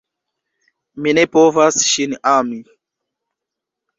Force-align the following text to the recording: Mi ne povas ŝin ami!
Mi 1.05 1.13
ne 1.17 1.25
povas 1.35 1.77
ŝin 1.89 2.17
ami! 2.31 2.57